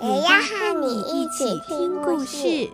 [0.00, 2.70] 也要和你一起听故事。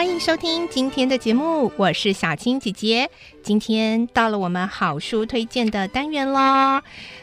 [0.00, 3.10] 欢迎收听今天的节目，我是小青姐姐。
[3.42, 6.82] 今天到了我们好书推荐的单元啦。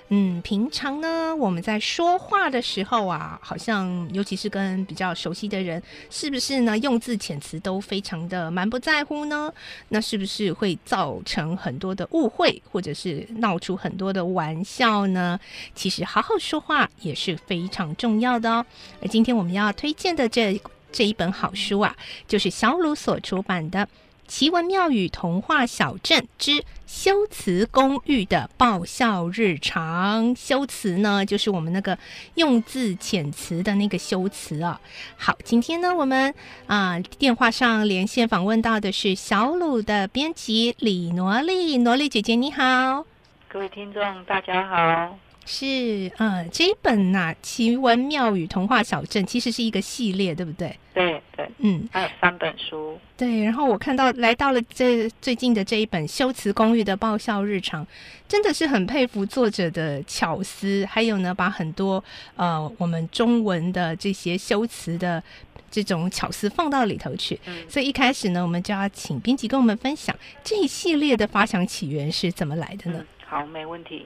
[0.10, 6.78] 嗯，平常呢，我们在说话的时候啊，好像尤其是跟比较熟悉的人，是不是呢？
[6.78, 9.52] 用字遣词都非常的蛮不在乎呢？
[9.90, 15.40] 那是不是会造成很多的误会，或者是闹出很多的玩笑呢？
[15.74, 18.64] 其实好好说话也是非常重要的哦。
[19.02, 20.62] 而今天我们要推荐的这。
[20.92, 21.96] 这一本好书啊，
[22.28, 23.80] 就是小鲁所出版的
[24.28, 30.36] 《奇闻妙语童话小镇之修辞公寓的爆笑日常》。
[30.38, 31.98] 修辞呢，就是我们那个
[32.36, 34.82] 用字遣词的那个修辞啊。
[35.16, 36.34] 好，今天呢，我们
[36.66, 43.06] 啊、电话上连线访问到的是小鲁的编辑李萝莉，萝莉姐姐你好，
[43.48, 45.27] 各位听众大家好。
[45.50, 50.78] 是，呃，这一本呐、啊，《奇闻妙语童话小镇》其实是一个系列，对不对？
[50.94, 53.00] 对对，嗯，还有三本书。
[53.16, 57.86] 对，然后我看到来到了这最近的这一本《修辞公寓的爆笑日常》，
[58.28, 62.04] 真的是很佩服作者的巧思，还有呢，把很多
[62.36, 65.24] 呃我们中文的这些修辞的
[65.72, 67.40] 这种巧思放到里头去。
[67.46, 73.00] 嗯，所以一开始呢，我们就要请编辑跟我们分享这一系列的发想起源是怎么来的呢？
[73.00, 74.06] 嗯、好，没问题。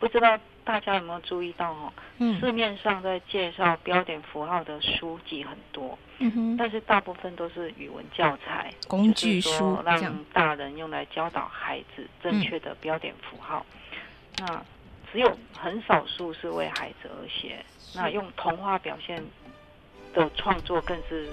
[0.00, 1.92] 不知道大家有没有注意到哦？
[2.18, 13.64] 嗯，市面上在介绍标点符号的书籍很多，嗯哼，但是大部分都是语文教材、工具书，让大人用来教导孩子正确的标点符号。
[14.40, 14.62] 嗯、那
[15.10, 19.22] 只有很少数是为孩子而写，那用童话表现
[20.12, 21.28] 的创作更是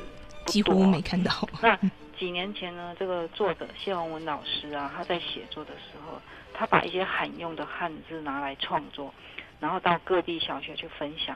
[0.45, 1.31] 几乎没看到。
[1.61, 1.77] 那
[2.21, 6.21] 几年前呢，这个作者谢宏文老师啊，他在写作的时候。
[6.53, 9.11] 他把一些罕用的汉字拿来创作，
[9.59, 11.35] 然后到各地小学去分享。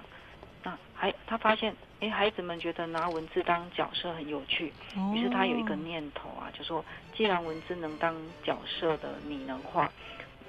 [0.62, 4.72] 那还他发现，哎，孩子们觉得拿文字当角色很有趣，
[5.16, 6.84] 于是他有一个念头啊，就说
[7.16, 8.14] 既然文字能当
[8.44, 9.90] 角色的拟人化，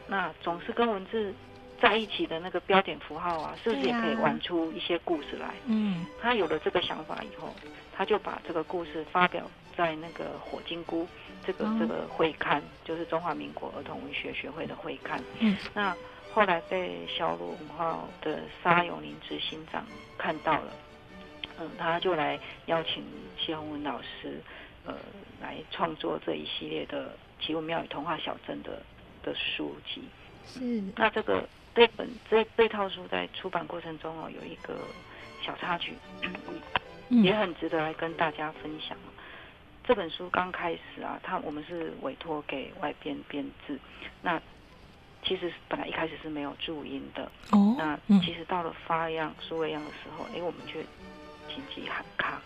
[0.08, 1.32] 那总是跟文字
[1.80, 5.54] 在一起的那个标点符号啊，是不是也可以玩出一些故事来？
[5.66, 7.54] 嗯，他有了这个想法以后，
[7.96, 11.06] 他就把这个故事发表在那个火金菇。
[11.44, 15.22] 这个这个会刊就是中华民国儿童文学学会的会刊。
[15.38, 15.96] 嗯，那
[16.32, 19.86] 后来被小鲁文化的沙永林执行长
[20.18, 20.72] 看到了，
[21.60, 23.04] 嗯，他就来邀请
[23.38, 24.42] 谢宏文老师，
[24.86, 24.96] 呃，
[25.40, 28.82] 来创作这一系列的奇闻妙语童话小镇的
[29.22, 30.02] 的书籍。
[30.48, 34.74] 是，那这个这本这这套书在出版过程中哦，有一个
[35.44, 35.94] 小插曲，
[37.08, 38.98] 嗯，也很值得来跟大家分享。
[39.86, 43.78] 这本书刚开始啊，他我们是委托给外编编制。
[44.20, 44.42] 那
[45.22, 47.30] 其实本来一开始是没有注音的。
[47.52, 47.76] 哦。
[47.78, 50.82] 那其实到了发样、数位样的时候，哎，我们却
[51.48, 52.42] 紧急喊卡。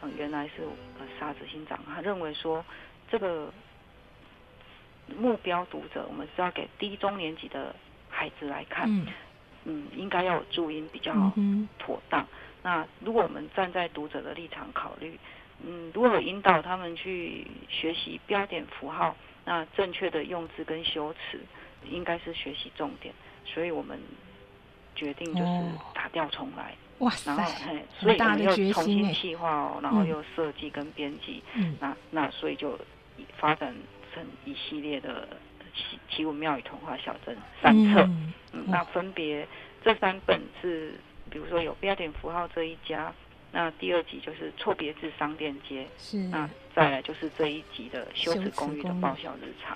[0.00, 0.62] 嗯，原来是
[1.00, 2.64] 呃沙子新长他认为说，
[3.10, 3.52] 这个
[5.18, 7.74] 目标读者我们是要给低中年级的
[8.08, 8.88] 孩子来看。
[8.88, 9.06] 嗯。
[9.64, 11.12] 嗯，应该要有注音比较
[11.80, 12.22] 妥当。
[12.22, 12.26] 嗯、
[12.62, 15.18] 那如果我们站在读者的立场考虑。
[15.64, 19.16] 嗯，如何引导他们去学习标点符号？
[19.44, 21.40] 那正确的用字跟修辞，
[21.88, 23.14] 应该是学习重点。
[23.44, 23.96] 所以我们
[24.96, 25.62] 决定就是
[25.94, 26.74] 打掉重来。
[26.98, 27.30] 哇塞！
[27.30, 31.42] 然后嘿，所以我们又重新细化哦，然后又设计跟编辑。
[31.54, 31.76] 嗯。
[31.80, 32.76] 那那所以就
[33.38, 33.74] 发展
[34.12, 35.28] 成一系列的
[35.74, 38.02] 奇奇闻妙语童话小镇三册。
[38.02, 38.32] 嗯。
[38.52, 39.46] 嗯，那分别
[39.84, 40.94] 这三本是，
[41.30, 43.12] 比如说有标点符号这一家。
[43.56, 46.18] 那第二集就是错别字商店街，是。
[46.24, 49.74] 那再来就是这一集的修辞公寓的爆笑日常，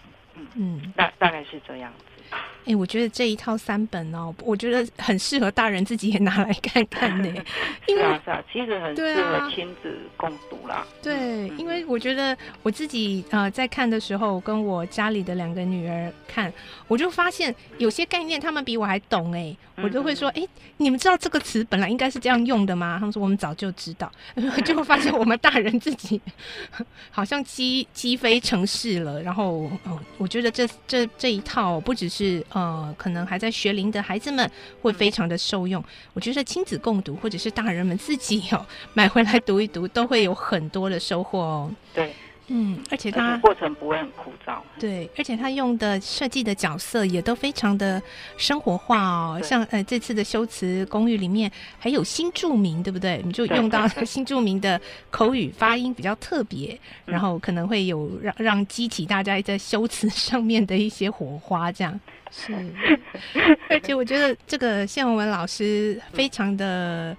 [0.55, 2.05] 嗯嗯，大大概是这样子。
[2.33, 7.27] 哎、欸，我觉得这一套三本哦，我觉得很适合大人自己也拿来看看呢。
[7.89, 10.87] 因为是啊，是啊，其实很适合亲子共读啦。
[11.03, 11.15] 对，
[11.49, 16.53] 嗯、因为我觉得我自己呃在看的时候，跟我家里的两个女儿看，
[16.87, 20.47] 我就发现有些概念他们比我还懂哎，我就会说，哎、
[20.77, 22.97] 你们知道这个词本来应该是这样用的吗？
[23.01, 24.13] 他们说我们早就知道，
[24.65, 26.21] 就会发现我们大人自己
[27.11, 29.21] 好像积积非成市了。
[29.23, 32.43] 然后，哦、呃，我觉得这这这一套不只是。
[32.53, 34.51] 呃，可能还在学龄的孩子们
[34.81, 35.83] 会非常的受用。
[36.13, 41.71] 我觉得亲子共读，或者是大人们自己哦买回来读一读，都会有很多的收获哦。
[41.93, 42.15] 对。
[42.53, 44.59] 嗯，而且它过程不会很枯燥。
[44.77, 48.03] 对，而且它用的设计的角色也都非常的
[48.37, 49.41] 生活化哦。
[49.41, 51.49] 像呃这次的修辞公寓里面
[51.79, 53.23] 还有新著名，对不对？
[53.25, 54.81] 你就用到新著名的
[55.13, 62.01] 口语发音比较特别，然后可能会有让让激起大家在修辞上面的一些火花，这样
[62.33, 62.53] 是。
[63.71, 67.17] 而且我觉得这个谢宏文老师非常的。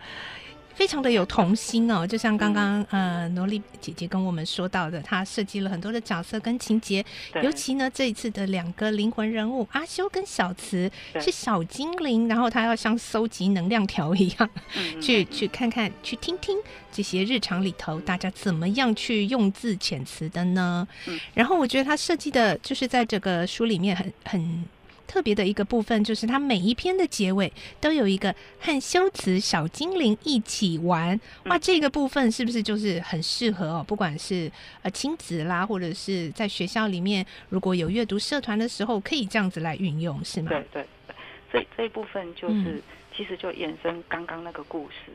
[0.74, 7.06] 非常的有童心哦，就像刚刚、嗯、呃萝莉姐姐跟我们说到的，她设计了很多的角色跟情节，
[7.44, 10.90] 尤其呢这一次的两个灵魂人物阿修跟小慈
[11.20, 16.58] 是小精灵，然后他要像搜集能量条一样，嗯、去去看看去听听
[16.92, 20.88] 这些日常里头大家怎么样去用字遣词的呢？
[21.08, 24.66] 嗯、然后我觉得他设计的就是在这个书里面很很。
[25.12, 31.20] 特别的一个部分就是，它每一篇的结尾都有一个和修辞小精灵一起玩。
[31.48, 33.86] 哇，这个部分是不是就是很适合哦？
[33.86, 34.50] 不管是
[34.84, 40.50] 呃亲子啦，或者是在学校里面，如果有阅读社团的时候，可以这样子来运用，是吗？
[40.50, 41.16] 对对对，
[41.52, 42.82] 这这一部分就是、嗯、
[43.14, 45.12] 其实就衍生刚刚那个故事，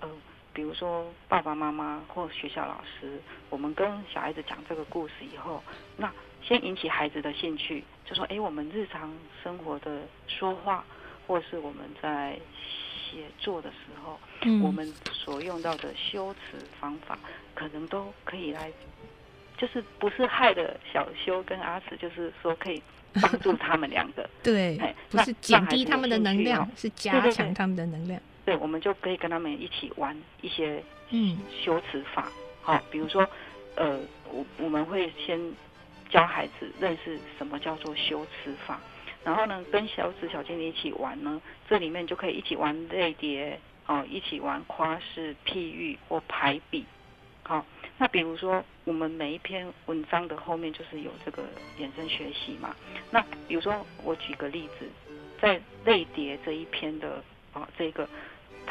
[0.00, 0.08] 呃，
[0.54, 3.20] 比如说爸爸妈妈或学校老师，
[3.50, 5.62] 我们跟小孩子讲这个故事以后，
[5.98, 6.10] 那。
[6.46, 9.10] 先引起孩子的兴趣，就说：“哎，我们日常
[9.42, 10.84] 生活的说话，
[11.26, 12.38] 或是我们在
[13.10, 17.18] 写作的时候，嗯、我们所用到的修辞方法，
[17.54, 18.70] 可能都可以来，
[19.56, 22.82] 就是不是害的小修跟阿慈，就是说可以
[23.22, 24.28] 帮助他们两个。
[24.44, 28.20] 对，不是减低他们的能量，是加强他们的能量。
[28.44, 32.30] 对，我们就可以跟他们一起玩一些嗯修辞法。
[32.60, 33.26] 好、比如说，
[33.76, 33.98] 呃，
[34.30, 35.40] 我我们会先。”
[36.14, 38.78] 教孩子认识什么叫做修辞法，
[39.24, 46.86] 然后呢，跟小子小精灵一起玩呢，这里面就可以一起玩类叠哦，一起玩夸饰、譬喻或排比。
[47.42, 47.66] 好、
[47.98, 51.42] 那比如说我们每一篇文章的后面就是有这个
[51.80, 52.76] 衍生学习嘛。
[53.10, 54.88] 那比如说我举个例子，
[55.42, 57.20] 在类叠这一篇的
[57.54, 58.08] 哦，这个。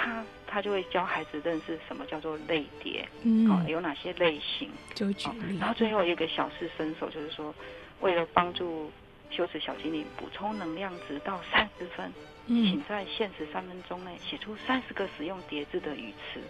[0.03, 5.57] 他他就会教孩子认识什么叫做类叠，嗯，哦，有哪些类型，就举例，哦。
[5.61, 7.55] 然后最后一个小试身手，就是说，
[8.01, 8.91] 为了帮助
[9.31, 12.11] 修辞小精灵补充能量值到三十分，
[12.47, 16.41] 嗯，请在限时三分钟内写出三十个使用叠字的语词。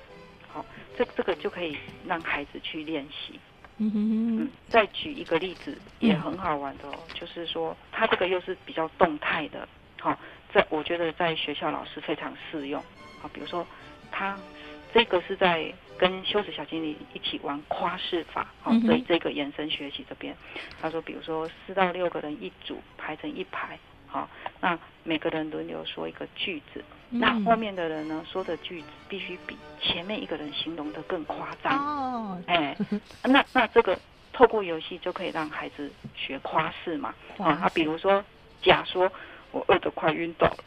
[0.48, 0.66] 好，哦，
[0.98, 1.78] 这这个就可以
[2.08, 3.40] 让孩子去练习。
[3.78, 9.68] 嗯嗯，再举一个例子，也很好玩的哦，嗯，就是说，他这个又是比较动态的。
[10.00, 10.18] 好，哦，
[10.54, 12.82] 在我觉得在学校老师非常适用。
[13.22, 13.66] 啊，比如说，
[14.12, 14.38] 他
[14.94, 20.36] 这个是在跟修辞小精灵一起玩夸饰法，好，所以这个延伸学习这边，
[20.82, 24.30] 他说，比如说四到六个人一组排成一排，好，
[24.60, 32.76] 那每个人轮流说一个句子，那后面的人呢说的句子必须比前面一个人形容的更夸张哦，哎，
[33.24, 33.98] 那那这个
[34.34, 38.22] 透过游戏就可以让孩子学夸饰嘛，啊，他比如说
[38.62, 39.10] 假说，
[39.54, 40.58] 我饿得快晕倒了，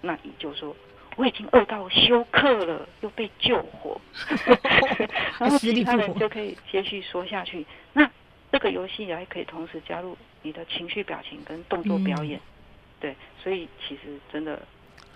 [0.00, 0.74] 那你就说。
[1.16, 4.00] 我已经饿到休克了，又被救活，
[5.38, 7.66] 然后其他人就可以继续说下去。
[7.92, 8.08] 那
[8.50, 12.42] 这个游戏还可以同时加入你的情绪表情跟动作表演，嗯、
[13.00, 14.62] 对，所以其实真的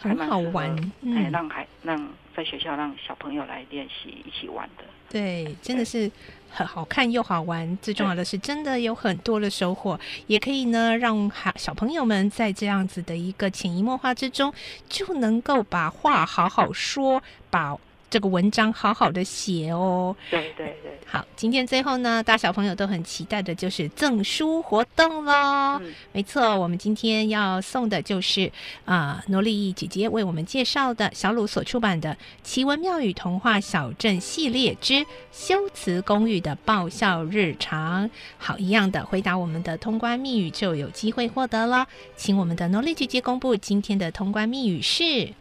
[0.09, 4.85] 还蛮好玩，哎，让孩让在学校让小朋友来练习一起玩的。
[5.09, 6.11] 对，真的是
[6.51, 14.53] 很好看又好玩，最重要的是真的有很多的收获，也可以呢让孩小朋友们在这样子的一个潜移默化之中，
[14.89, 17.79] 就能够把话好好说，把。
[18.15, 25.81] 这个文章好好的写哦，对对对，好，今天最后呢，大小朋友都很期待的就是赠书活动喽。
[25.83, 28.53] 嗯，没错，我们今天要送的就是
[28.85, 32.11] 啊，萝莉姐姐为我们介绍的小鲁所出版的
[32.45, 38.09] 《奇闻妙语童话小镇系列之修辞公寓的爆笑日常》。
[38.39, 45.35] 好，一样的回答我们的通关密语就有机会获得了，请我们的萝莉姐姐公布今天的通关密语是。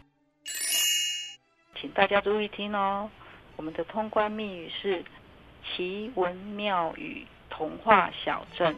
[1.84, 3.10] 请大家注意听哦，
[3.56, 5.04] 我们的通关密语是
[5.62, 8.74] “奇闻妙语童话小镇”。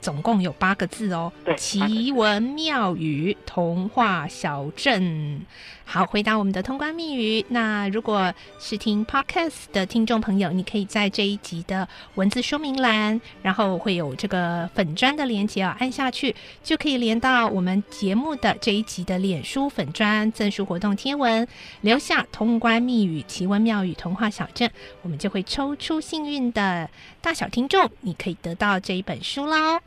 [0.00, 5.40] 总共有八个字哦，奇闻妙语童话小镇。
[5.84, 7.44] 好，回答我们的通关密语。
[7.48, 21.46] 那如果是听 Podcast 的听众朋友，你可以在这一集的文字说明栏，然后会有这个粉砖的连接啊，按下去就可以连到我们节目的这一集的脸书粉砖赠书活动贴文，
[21.80, 24.70] 留下通关密语、奇闻妙语童话小镇，
[25.02, 26.88] 我们就会抽出幸运的
[27.20, 29.80] 大小听众，你可以得到这一本书喽。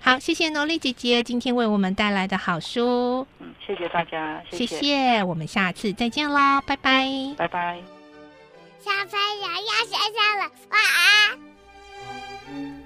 [0.00, 3.26] 好谢谢萝莉姐姐今天为我们带来的好书。
[3.38, 5.22] 嗯谢谢大家谢谢。
[5.22, 7.06] 我们下次再见喽拜拜。
[7.36, 7.80] 拜拜。
[8.78, 10.80] 小朋友要睡觉了晚
[12.58, 12.81] 安。